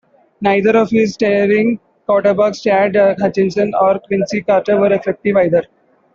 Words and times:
Neither 0.41 0.75
of 0.77 0.89
his 0.89 1.13
starting 1.13 1.79
quarterbacks, 2.09 2.63
Chad 2.63 2.95
Hutchinson 3.19 3.71
or 3.79 3.99
Quincy 3.99 4.41
Carter, 4.41 4.79
were 4.79 4.91
effective 4.91 5.37
either. 5.37 5.65